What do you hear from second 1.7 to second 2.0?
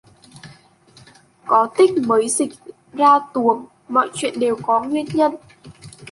tích